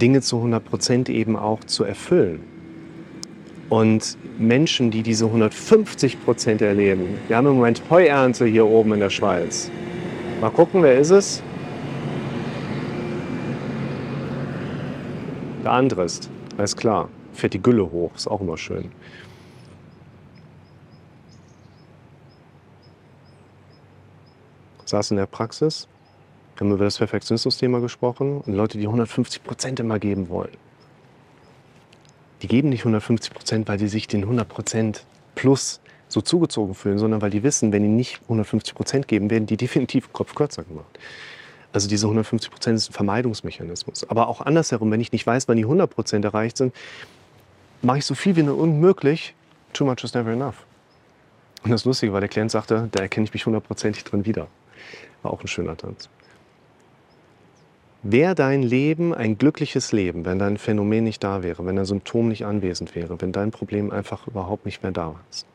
Dinge 0.00 0.20
zu 0.20 0.36
100 0.36 0.64
Prozent 0.64 1.08
eben 1.08 1.36
auch 1.36 1.64
zu 1.64 1.82
erfüllen. 1.82 2.59
Und 3.70 4.18
Menschen, 4.36 4.90
die 4.90 5.04
diese 5.04 5.26
150 5.26 6.24
Prozent 6.24 6.60
erleben, 6.60 7.20
wir 7.28 7.36
haben 7.36 7.46
im 7.46 7.54
Moment 7.54 7.80
Heuernte 7.88 8.44
hier 8.44 8.66
oben 8.66 8.94
in 8.94 9.00
der 9.00 9.10
Schweiz. 9.10 9.70
Mal 10.40 10.50
gucken, 10.50 10.82
wer 10.82 10.98
ist 10.98 11.10
es? 11.10 11.40
Der 15.62 15.70
andere 15.70 16.02
ist, 16.04 16.28
alles 16.58 16.76
klar. 16.76 17.08
Fährt 17.32 17.54
die 17.54 17.62
Gülle 17.62 17.88
hoch, 17.92 18.10
ist 18.16 18.26
auch 18.26 18.40
immer 18.40 18.58
schön. 18.58 18.90
Saß 24.84 25.12
in 25.12 25.16
der 25.16 25.26
Praxis, 25.26 25.86
haben 26.58 26.72
über 26.72 26.82
das 26.82 26.98
Perfektionismus-Thema 26.98 27.78
gesprochen 27.78 28.40
und 28.40 28.52
Leute, 28.52 28.78
die 28.78 28.86
150 28.86 29.44
Prozent 29.44 29.78
immer 29.78 30.00
geben 30.00 30.28
wollen 30.28 30.56
die 32.42 32.48
geben 32.48 32.68
nicht 32.68 32.80
150 32.80 33.32
Prozent, 33.32 33.68
weil 33.68 33.78
die 33.78 33.88
sich 33.88 34.06
den 34.06 34.22
100 34.22 34.48
Prozent 34.48 35.04
plus 35.34 35.80
so 36.08 36.20
zugezogen 36.20 36.74
fühlen, 36.74 36.98
sondern 36.98 37.22
weil 37.22 37.30
die 37.30 37.42
wissen, 37.42 37.72
wenn 37.72 37.82
die 37.82 37.88
nicht 37.88 38.20
150 38.22 38.74
Prozent 38.74 39.08
geben, 39.08 39.30
werden 39.30 39.46
die 39.46 39.56
definitiv 39.58 40.12
Kopf 40.12 40.34
kürzer 40.34 40.64
gemacht. 40.64 40.98
Also 41.72 41.88
diese 41.88 42.06
150 42.06 42.50
Prozent 42.50 42.76
ist 42.76 42.90
ein 42.90 42.94
Vermeidungsmechanismus. 42.94 44.08
Aber 44.10 44.28
auch 44.28 44.40
andersherum, 44.40 44.90
wenn 44.90 45.00
ich 45.00 45.12
nicht 45.12 45.26
weiß, 45.26 45.46
wann 45.46 45.56
die 45.56 45.62
100 45.64 45.88
Prozent 45.88 46.24
erreicht 46.24 46.56
sind, 46.56 46.74
mache 47.82 47.98
ich 47.98 48.04
so 48.04 48.14
viel 48.14 48.34
wie 48.36 48.42
nur 48.42 48.58
unmöglich. 48.58 49.34
Too 49.72 49.84
much 49.84 50.02
is 50.02 50.14
never 50.14 50.32
enough. 50.32 50.66
Und 51.62 51.70
das 51.70 51.84
Lustige 51.84 52.12
war, 52.12 52.20
der 52.20 52.28
Klient 52.28 52.50
sagte, 52.50 52.88
da 52.90 53.00
erkenne 53.00 53.24
ich 53.24 53.32
mich 53.32 53.46
hundertprozentig 53.46 54.02
drin 54.02 54.24
wieder. 54.24 54.48
War 55.22 55.32
auch 55.32 55.42
ein 55.42 55.46
schöner 55.46 55.76
Tanz. 55.76 56.08
Wäre 58.02 58.34
dein 58.34 58.62
Leben 58.62 59.12
ein 59.12 59.36
glückliches 59.36 59.92
Leben, 59.92 60.24
wenn 60.24 60.38
dein 60.38 60.56
Phänomen 60.56 61.04
nicht 61.04 61.22
da 61.22 61.42
wäre, 61.42 61.66
wenn 61.66 61.76
dein 61.76 61.84
Symptom 61.84 62.28
nicht 62.28 62.46
anwesend 62.46 62.94
wäre, 62.94 63.20
wenn 63.20 63.30
dein 63.30 63.50
Problem 63.50 63.90
einfach 63.90 64.26
überhaupt 64.26 64.64
nicht 64.64 64.82
mehr 64.82 64.92
da 64.92 65.16
ist? 65.30 65.46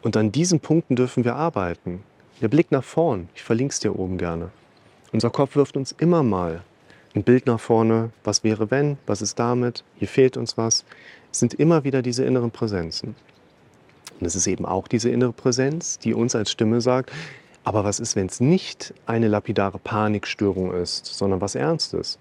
Und 0.00 0.16
an 0.16 0.32
diesen 0.32 0.60
Punkten 0.60 0.96
dürfen 0.96 1.24
wir 1.24 1.34
arbeiten. 1.34 2.02
Der 2.40 2.48
Blick 2.48 2.70
nach 2.70 2.84
vorn, 2.84 3.28
ich 3.34 3.42
verlinke 3.42 3.72
es 3.72 3.80
dir 3.80 3.98
oben 3.98 4.16
gerne. 4.16 4.50
Unser 5.12 5.30
Kopf 5.30 5.54
wirft 5.54 5.76
uns 5.76 5.92
immer 5.92 6.22
mal 6.22 6.62
ein 7.14 7.22
Bild 7.22 7.46
nach 7.46 7.60
vorne, 7.60 8.10
was 8.24 8.42
wäre 8.42 8.70
wenn, 8.70 8.96
was 9.06 9.22
ist 9.22 9.38
damit, 9.38 9.84
hier 9.96 10.08
fehlt 10.08 10.36
uns 10.36 10.56
was. 10.56 10.84
Es 11.30 11.40
sind 11.40 11.54
immer 11.54 11.84
wieder 11.84 12.02
diese 12.02 12.24
inneren 12.24 12.50
Präsenzen. 12.50 13.14
Und 14.18 14.26
es 14.26 14.34
ist 14.34 14.46
eben 14.46 14.64
auch 14.64 14.88
diese 14.88 15.10
innere 15.10 15.32
Präsenz, 15.32 15.98
die 15.98 16.14
uns 16.14 16.34
als 16.34 16.50
Stimme 16.50 16.80
sagt, 16.80 17.12
aber 17.64 17.82
was 17.82 17.98
ist, 17.98 18.14
wenn 18.14 18.26
es 18.26 18.40
nicht 18.40 18.94
eine 19.06 19.26
lapidare 19.28 19.78
Panikstörung 19.78 20.72
ist, 20.74 21.06
sondern 21.06 21.40
was 21.40 21.54
Ernstes? 21.54 22.18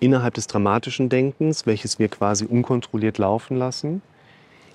Innerhalb 0.00 0.34
des 0.34 0.46
dramatischen 0.46 1.08
Denkens, 1.08 1.66
welches 1.66 1.98
wir 1.98 2.08
quasi 2.08 2.46
unkontrolliert 2.46 3.18
laufen 3.18 3.56
lassen, 3.56 4.00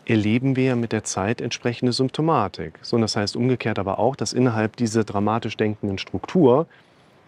erleben 0.06 0.56
wir 0.56 0.76
mit 0.76 0.92
der 0.92 1.04
Zeit 1.04 1.42
entsprechende 1.42 1.94
Symptomatik. 1.94 2.78
So, 2.82 2.98
das 2.98 3.16
heißt 3.16 3.36
umgekehrt 3.36 3.80
aber 3.80 4.00
auch, 4.00 4.16
dass 4.16 4.34
innerhalb 4.34 4.76
dieser 4.76 5.04
dramatisch 5.04 5.58
denkenden 5.58 5.98
Struktur 5.98 6.68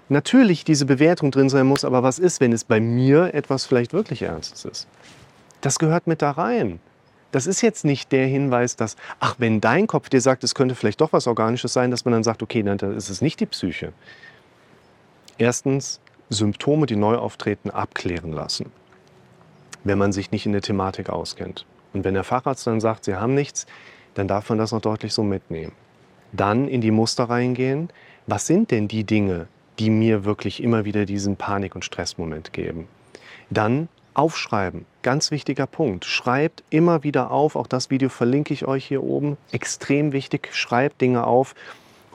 natürlich 0.09 0.65
diese 0.65 0.85
Bewertung 0.85 1.31
drin 1.31 1.49
sein 1.49 1.65
muss, 1.65 1.85
aber 1.85 2.03
was 2.03 2.19
ist, 2.19 2.41
wenn 2.41 2.53
es 2.53 2.63
bei 2.63 2.79
mir 2.79 3.33
etwas 3.33 3.65
vielleicht 3.65 3.93
wirklich 3.93 4.21
Ernstes 4.21 4.65
ist? 4.65 4.87
Das 5.61 5.79
gehört 5.79 6.05
mit 6.05 6.21
da 6.21 6.31
rein. 6.31 6.79
Das 7.35 7.47
ist 7.47 7.59
jetzt 7.59 7.83
nicht 7.83 8.13
der 8.13 8.27
Hinweis, 8.27 8.77
dass, 8.77 8.95
ach, 9.19 9.35
wenn 9.39 9.59
dein 9.59 9.87
Kopf 9.87 10.07
dir 10.07 10.21
sagt, 10.21 10.45
es 10.45 10.55
könnte 10.55 10.73
vielleicht 10.73 11.01
doch 11.01 11.11
was 11.11 11.27
Organisches 11.27 11.73
sein, 11.73 11.91
dass 11.91 12.05
man 12.05 12.13
dann 12.13 12.23
sagt, 12.23 12.41
okay, 12.41 12.63
dann 12.63 12.77
ist 12.95 13.09
es 13.09 13.19
nicht 13.19 13.41
die 13.41 13.45
Psyche. 13.45 13.91
Erstens, 15.37 15.99
Symptome, 16.29 16.85
die 16.85 16.95
neu 16.95 17.17
auftreten, 17.17 17.71
abklären 17.71 18.31
lassen, 18.31 18.71
wenn 19.83 19.97
man 19.97 20.13
sich 20.13 20.31
nicht 20.31 20.45
in 20.45 20.53
der 20.53 20.61
Thematik 20.61 21.09
auskennt. 21.09 21.65
Und 21.91 22.05
wenn 22.05 22.13
der 22.13 22.23
Facharzt 22.23 22.67
dann 22.67 22.79
sagt, 22.79 23.03
Sie 23.03 23.15
haben 23.15 23.35
nichts, 23.35 23.65
dann 24.13 24.29
darf 24.29 24.47
man 24.47 24.57
das 24.57 24.71
noch 24.71 24.79
deutlich 24.79 25.13
so 25.13 25.21
mitnehmen. 25.21 25.73
Dann 26.31 26.69
in 26.69 26.79
die 26.79 26.91
Muster 26.91 27.25
reingehen. 27.25 27.89
Was 28.27 28.47
sind 28.47 28.71
denn 28.71 28.87
die 28.87 29.03
Dinge, 29.03 29.49
die 29.77 29.89
mir 29.89 30.23
wirklich 30.23 30.63
immer 30.63 30.85
wieder 30.85 31.05
diesen 31.05 31.35
Panik- 31.35 31.75
und 31.75 31.83
Stressmoment 31.83 32.53
geben? 32.53 32.87
Dann 33.49 33.89
Aufschreiben, 34.15 34.85
ganz 35.03 35.29
wichtiger 35.29 35.67
Punkt. 35.67 36.05
Schreibt 36.05 36.63
immer 36.69 37.03
wieder 37.03 37.31
auf, 37.31 37.55
auch 37.55 37.67
das 37.67 37.89
Video 37.89 38.09
verlinke 38.09 38.53
ich 38.53 38.65
euch 38.65 38.85
hier 38.85 39.03
oben. 39.03 39.37
Extrem 39.51 40.13
wichtig, 40.13 40.49
schreibt 40.53 41.01
Dinge 41.01 41.27
auf, 41.27 41.53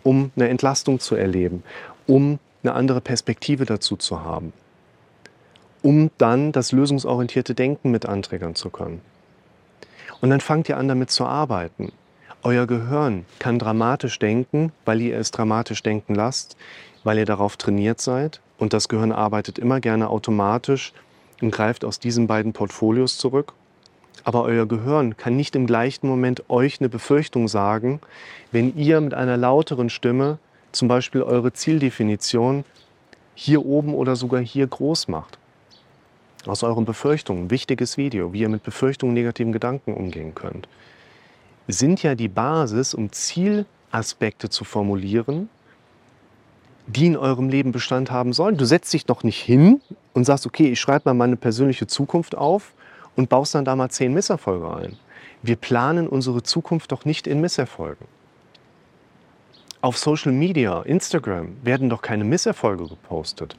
um 0.03 0.33
eine 0.35 0.49
Entlastung 0.49 0.99
zu 0.99 1.15
erleben, 1.15 1.63
um 2.07 2.39
eine 2.63 2.75
andere 2.75 3.01
Perspektive 3.01 3.67
dazu 3.67 3.97
zu 3.97 4.25
haben, 4.25 4.53
um 5.83 6.11
dann 6.19 6.53
das 6.53 6.73
lösungsorientierte 6.73 7.55
Denken 7.55 7.91
mit 7.91 8.07
anträgern 8.07 8.55
zu 8.55 8.71
können. 8.71 9.03
Und 10.21 10.31
dann 10.31 10.41
fangt 10.41 10.69
ihr 10.69 10.79
an, 10.79 10.89
damit 10.89 11.11
zu 11.11 11.27
arbeiten. 11.27 11.93
Euer 12.43 12.67
Gehirn 12.67 13.27
kann 13.39 13.59
dramatisch 13.59 14.19
denken, 14.19 14.73
weil 14.87 15.03
ihr 15.03 15.19
es 15.19 15.31
dramatisch 15.31 15.83
denken 15.83 16.15
lasst, 16.15 16.57
weil 17.05 17.19
ihr 17.19 17.27
darauf 17.27 17.59
trainiert 17.59 18.01
seid. 18.01 18.41
Und 18.59 18.73
das 18.73 18.89
Gehirn 18.89 19.13
arbeitet 19.13 19.59
immer 19.59 19.81
gerne 19.81 20.09
automatisch 20.09 20.93
und 21.43 21.51
greift 21.51 21.85
aus 21.85 21.99
diesen 21.99 22.27
beiden 22.27 22.53
Portfolios 22.53 23.19
zurück. 23.19 23.53
Aber 24.25 24.43
euer 24.43 24.67
Gehirn 24.67 25.17
kann 25.17 25.37
nicht 25.37 25.57
im 25.57 25.67
gleichen 25.67 26.09
Moment 26.09 26.49
euch 26.51 26.81
eine 26.81 26.89
Befürchtung 26.89 27.49
sagen, 27.49 28.01
wenn 28.53 28.77
ihr 28.77 29.01
mit 29.01 29.15
einer 29.15 29.37
lauteren 29.37 29.89
Stimme 29.89 30.39
zum 30.73 30.89
Beispiel 30.89 31.23
eure 31.23 31.53
Zieldefinition 31.53 32.65
hier 33.35 33.65
oben 33.65 33.95
oder 33.95 34.17
sogar 34.17 34.41
hier 34.41 34.67
groß 34.67 35.09
macht. 35.09 35.39
Aus 36.47 36.63
euren 36.63 36.85
Befürchtungen, 36.85 37.51
wichtiges 37.51 37.97
Video, 37.97 38.33
wie 38.33 38.41
ihr 38.41 38.49
mit 38.49 38.63
Befürchtungen, 38.63 39.15
negativen 39.15 39.53
Gedanken 39.53 39.95
umgehen 39.95 40.35
könnt, 40.35 40.69
sind 41.69 42.03
ja 42.03 42.15
die 42.15 42.29
Basis, 42.29 42.95
um 42.95 43.13
Zielaspekte 43.13 44.49
zu 44.49 44.65
formulieren, 44.65 45.49
die 46.93 47.07
in 47.07 47.17
eurem 47.17 47.49
Leben 47.49 47.73
Bestand 47.73 48.11
haben 48.11 48.33
sollen. 48.33 48.57
Du 48.57 48.65
setzt 48.65 48.93
dich 48.93 49.07
doch 49.07 49.23
nicht 49.23 49.41
hin 49.41 49.81
und 50.13 50.25
sagst, 50.25 50.47
okay, 50.47 50.73
ich 50.73 50.81
schreibe 50.81 51.09
mal 51.11 51.15
meine 51.15 51.37
persönliche 51.37 51.87
Zukunft 51.87 52.37
auf 52.37 52.73
und 53.17 53.29
baust 53.29 53.55
dann 53.55 53.65
da 53.65 53.77
mal 53.77 53.91
zehn 53.91 54.13
Misserfolge 54.13 54.75
ein. 54.75 54.97
Wir 55.43 55.57
planen 55.57 56.09
unsere 56.09 56.43
Zukunft 56.43 56.93
doch 56.93 57.05
nicht 57.05 57.27
in 57.27 57.41
Misserfolgen. 57.41 58.07
Auf 59.83 59.97
Social 59.97 60.33
Media, 60.33 60.83
Instagram 60.83 61.57
werden 61.63 61.89
doch 61.89 62.03
keine 62.03 62.25
Misserfolge 62.25 62.87
gepostet. 62.87 63.57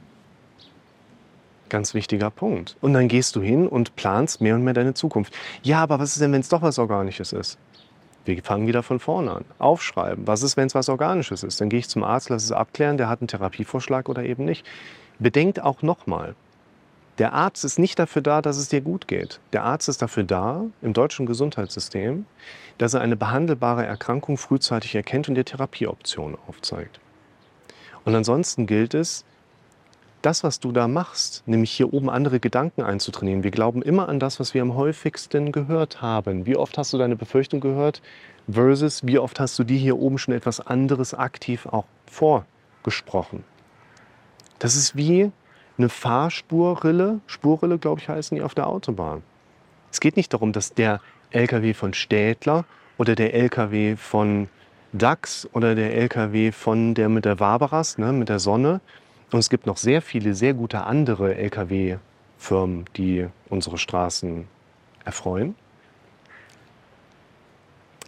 Ganz 1.68 1.94
wichtiger 1.94 2.30
Punkt. 2.30 2.76
Und 2.80 2.92
dann 2.92 3.08
gehst 3.08 3.34
du 3.34 3.40
hin 3.40 3.66
und 3.66 3.96
planst 3.96 4.40
mehr 4.40 4.54
und 4.54 4.62
mehr 4.62 4.74
deine 4.74 4.94
Zukunft. 4.94 5.34
Ja, 5.62 5.82
aber 5.82 5.98
was 5.98 6.12
ist 6.12 6.20
denn, 6.20 6.32
wenn 6.32 6.42
es 6.42 6.48
doch 6.48 6.62
was 6.62 6.78
Organisches 6.78 7.32
ist? 7.32 7.58
Wir 8.24 8.42
fangen 8.42 8.66
wieder 8.66 8.82
von 8.82 9.00
vorne 9.00 9.32
an. 9.32 9.44
Aufschreiben. 9.58 10.26
Was 10.26 10.42
ist, 10.42 10.56
wenn 10.56 10.66
es 10.66 10.74
was 10.74 10.88
Organisches 10.88 11.42
ist? 11.42 11.60
Dann 11.60 11.68
gehe 11.68 11.80
ich 11.80 11.88
zum 11.88 12.04
Arzt, 12.04 12.28
lasse 12.28 12.46
es 12.46 12.52
abklären, 12.52 12.96
der 12.96 13.08
hat 13.08 13.20
einen 13.20 13.28
Therapievorschlag 13.28 14.08
oder 14.08 14.24
eben 14.24 14.44
nicht. 14.44 14.64
Bedenkt 15.18 15.60
auch 15.60 15.82
nochmal, 15.82 16.34
der 17.18 17.34
Arzt 17.34 17.64
ist 17.64 17.78
nicht 17.78 17.98
dafür 17.98 18.22
da, 18.22 18.40
dass 18.40 18.56
es 18.56 18.68
dir 18.68 18.80
gut 18.80 19.06
geht. 19.06 19.38
Der 19.52 19.64
Arzt 19.64 19.88
ist 19.88 20.00
dafür 20.00 20.24
da, 20.24 20.64
im 20.80 20.92
deutschen 20.94 21.26
Gesundheitssystem, 21.26 22.24
dass 22.78 22.94
er 22.94 23.02
eine 23.02 23.16
behandelbare 23.16 23.84
Erkrankung 23.84 24.38
frühzeitig 24.38 24.94
erkennt 24.94 25.28
und 25.28 25.34
dir 25.34 25.44
Therapieoptionen 25.44 26.38
aufzeigt. 26.48 27.00
Und 28.04 28.14
ansonsten 28.14 28.66
gilt 28.66 28.94
es, 28.94 29.24
das, 30.22 30.44
was 30.44 30.60
du 30.60 30.72
da 30.72 30.88
machst, 30.88 31.42
nämlich 31.46 31.72
hier 31.72 31.92
oben 31.92 32.08
andere 32.08 32.40
Gedanken 32.40 32.82
einzutrainieren. 32.82 33.42
Wir 33.42 33.50
glauben 33.50 33.82
immer 33.82 34.08
an 34.08 34.20
das, 34.20 34.40
was 34.40 34.54
wir 34.54 34.62
am 34.62 34.74
häufigsten 34.74 35.52
gehört 35.52 36.00
haben. 36.00 36.46
Wie 36.46 36.56
oft 36.56 36.78
hast 36.78 36.92
du 36.92 36.98
deine 36.98 37.16
Befürchtung 37.16 37.60
gehört 37.60 38.00
versus 38.50 39.04
wie 39.04 39.18
oft 39.18 39.40
hast 39.40 39.58
du 39.58 39.64
dir 39.64 39.78
hier 39.78 39.98
oben 39.98 40.18
schon 40.18 40.34
etwas 40.34 40.60
anderes 40.60 41.14
aktiv 41.14 41.66
auch 41.66 41.84
vorgesprochen? 42.06 43.44
Das 44.58 44.76
ist 44.76 44.96
wie 44.96 45.30
eine 45.76 45.88
Fahrspurrille, 45.88 47.20
Spurrille, 47.26 47.78
glaube 47.78 48.00
ich, 48.00 48.08
heißen 48.08 48.36
die 48.36 48.42
auf 48.42 48.54
der 48.54 48.68
Autobahn. 48.68 49.22
Es 49.90 50.00
geht 50.00 50.16
nicht 50.16 50.32
darum, 50.32 50.52
dass 50.52 50.72
der 50.74 51.00
LKW 51.30 51.74
von 51.74 51.94
Städtler 51.94 52.64
oder 52.96 53.14
der 53.14 53.34
LKW 53.34 53.96
von 53.96 54.48
DAX 54.92 55.48
oder 55.52 55.74
der 55.74 55.94
LKW 55.94 56.52
von 56.52 56.94
der 56.94 57.08
mit 57.08 57.24
der 57.24 57.36
Barbaras, 57.36 57.98
ne, 57.98 58.12
mit 58.12 58.28
der 58.28 58.38
Sonne, 58.38 58.80
und 59.32 59.38
es 59.38 59.50
gibt 59.50 59.66
noch 59.66 59.76
sehr 59.76 60.02
viele 60.02 60.34
sehr 60.34 60.54
gute 60.54 60.84
andere 60.84 61.34
Lkw-Firmen, 61.36 62.84
die 62.96 63.26
unsere 63.48 63.78
Straßen 63.78 64.46
erfreuen. 65.04 65.54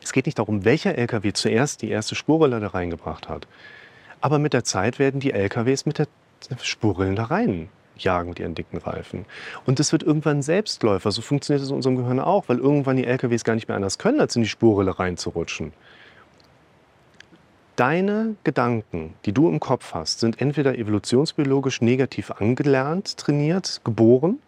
Es 0.03 0.13
geht 0.13 0.27
nicht 0.27 0.39
darum, 0.39 0.65
welcher 0.65 0.97
Lkw 0.97 1.33
zuerst 1.33 1.83
die 1.83 1.89
erste 1.89 2.15
Spurrille 2.15 2.61
da 2.61 2.69
reingebracht 2.69 3.29
hat. 3.29 3.49
Aber 4.21 4.39
mit 4.39 4.53
der 4.53 4.65
Zeit 4.65 4.99
werden 4.99 5.21
die 5.21 5.33
LKWs 5.33 5.87
mit 5.87 5.99
der 5.99 6.07
Spurrillen 6.61 7.17
da 7.17 7.25
rein 7.25 7.69
jagen 7.97 8.31
mit 8.31 8.41
ihren 8.41 8.55
dicken 8.55 8.79
Reifen. 8.79 9.25
Und 9.67 9.79
das 9.79 9.93
wird 9.93 10.03
irgendwann 10.03 10.43
Selbstläufer. 10.43 11.11
So 11.13 11.23
funktioniert 11.23 11.63
es 11.63 11.71
in 11.71 11.77
unserem 11.77 11.97
Gehirn 11.97 12.21
auch, 12.21 12.49
weil 12.49 12.59
irgendwann 12.59 12.97
die 12.97 13.05
LKWs 13.05 13.45
gar 13.45 13.55
nicht 13.55 13.69
mehr 13.69 13.77
anders 13.77 13.99
können, 13.99 14.21
als 14.21 14.37
in 14.37 14.43
die 14.43 14.49
Spurrille 14.49 14.99
reinzurutschen. 14.99 15.73
Deine 17.77 18.37
Gedanken, 18.45 19.15
die 19.25 19.33
du 19.33 19.49
im 19.49 19.59
Kopf 19.59 19.95
hast, 19.95 20.21
sind 20.21 20.41
entweder 20.41 20.79
evolutionsbiologisch 20.79 21.81
negativ 21.81 22.31
angelernt, 22.31 23.17
trainiert, 23.17 23.81
geboren 23.83 24.39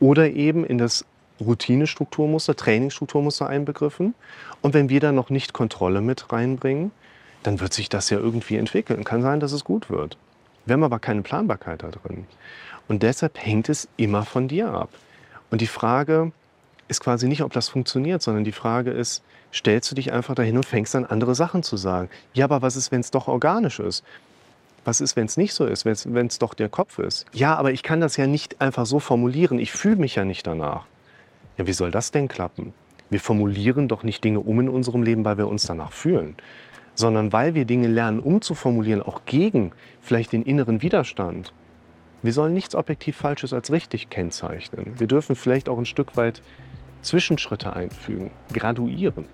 oder 0.00 0.30
eben 0.30 0.66
in 0.66 0.76
das 0.76 1.06
Routinestrukturmuster, 1.40 2.56
Trainingsstrukturmuster 2.56 3.46
einbegriffen. 3.46 4.14
Und 4.60 4.74
wenn 4.74 4.90
wir 4.90 5.00
da 5.00 5.12
noch 5.12 5.30
nicht 5.30 5.54
Kontrolle 5.54 6.02
mit 6.02 6.30
reinbringen, 6.30 6.90
dann 7.42 7.60
wird 7.60 7.72
sich 7.72 7.88
das 7.88 8.10
ja 8.10 8.18
irgendwie 8.18 8.56
entwickeln. 8.56 9.02
Kann 9.04 9.22
sein, 9.22 9.40
dass 9.40 9.52
es 9.52 9.64
gut 9.64 9.88
wird. 9.88 10.18
Wir 10.66 10.74
haben 10.74 10.84
aber 10.84 10.98
keine 10.98 11.22
Planbarkeit 11.22 11.82
da 11.82 11.88
drin. 11.88 12.26
Und 12.86 13.02
deshalb 13.02 13.38
hängt 13.38 13.70
es 13.70 13.88
immer 13.96 14.24
von 14.24 14.48
dir 14.48 14.68
ab. 14.70 14.90
Und 15.50 15.62
die 15.62 15.66
Frage 15.66 16.32
ist 16.88 17.00
quasi 17.00 17.28
nicht, 17.28 17.42
ob 17.42 17.52
das 17.52 17.68
funktioniert, 17.68 18.22
sondern 18.22 18.44
die 18.44 18.52
Frage 18.52 18.90
ist, 18.90 19.22
stellst 19.52 19.90
du 19.90 19.94
dich 19.94 20.12
einfach 20.12 20.34
dahin 20.34 20.56
und 20.56 20.66
fängst 20.66 20.96
an, 20.96 21.04
andere 21.04 21.34
Sachen 21.34 21.62
zu 21.62 21.76
sagen. 21.76 22.08
Ja, 22.34 22.44
aber 22.44 22.62
was 22.62 22.76
ist, 22.76 22.90
wenn 22.90 23.00
es 23.00 23.10
doch 23.10 23.28
organisch 23.28 23.78
ist? 23.78 24.04
Was 24.84 25.00
ist, 25.00 25.16
wenn 25.16 25.26
es 25.26 25.36
nicht 25.36 25.52
so 25.52 25.66
ist, 25.66 25.84
wenn 25.84 26.26
es 26.26 26.38
doch 26.38 26.54
der 26.54 26.68
Kopf 26.68 26.98
ist? 26.98 27.26
Ja, 27.32 27.56
aber 27.56 27.72
ich 27.72 27.82
kann 27.82 28.00
das 28.00 28.16
ja 28.16 28.26
nicht 28.26 28.60
einfach 28.60 28.86
so 28.86 29.00
formulieren. 29.00 29.58
Ich 29.58 29.72
fühle 29.72 29.96
mich 29.96 30.14
ja 30.14 30.24
nicht 30.24 30.46
danach. 30.46 30.86
Ja, 31.58 31.66
wie 31.66 31.72
soll 31.72 31.90
das 31.90 32.10
denn 32.10 32.28
klappen? 32.28 32.72
Wir 33.10 33.20
formulieren 33.20 33.88
doch 33.88 34.02
nicht 34.02 34.22
Dinge 34.24 34.40
um 34.40 34.60
in 34.60 34.68
unserem 34.68 35.02
Leben, 35.02 35.24
weil 35.24 35.38
wir 35.38 35.48
uns 35.48 35.66
danach 35.66 35.92
fühlen, 35.92 36.36
sondern 36.94 37.32
weil 37.32 37.54
wir 37.54 37.64
Dinge 37.64 37.88
lernen, 37.88 38.20
umzuformulieren, 38.20 39.02
auch 39.02 39.22
gegen 39.24 39.72
vielleicht 40.00 40.32
den 40.32 40.42
inneren 40.42 40.82
Widerstand. 40.82 41.52
Wir 42.22 42.32
sollen 42.32 42.52
nichts 42.52 42.74
objektiv 42.74 43.16
Falsches 43.16 43.52
als 43.52 43.70
richtig 43.70 44.10
kennzeichnen. 44.10 44.94
Wir 44.98 45.06
dürfen 45.06 45.36
vielleicht 45.36 45.68
auch 45.68 45.78
ein 45.78 45.86
Stück 45.86 46.16
weit 46.16 46.42
Zwischenschritte 47.02 47.72
einfügen, 47.72 48.30
graduieren. 48.52 49.24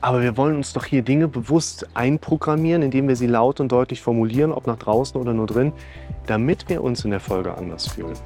Aber 0.00 0.20
wir 0.20 0.36
wollen 0.36 0.56
uns 0.56 0.74
doch 0.74 0.84
hier 0.84 1.02
Dinge 1.02 1.28
bewusst 1.28 1.88
einprogrammieren, 1.94 2.82
indem 2.82 3.08
wir 3.08 3.16
sie 3.16 3.26
laut 3.26 3.58
und 3.60 3.72
deutlich 3.72 4.02
formulieren, 4.02 4.52
ob 4.52 4.66
nach 4.66 4.78
draußen 4.78 5.18
oder 5.18 5.32
nur 5.32 5.46
drin, 5.46 5.72
damit 6.26 6.68
wir 6.68 6.82
uns 6.82 7.04
in 7.04 7.10
der 7.10 7.20
Folge 7.20 7.56
anders 7.56 7.88
fühlen. 7.88 8.16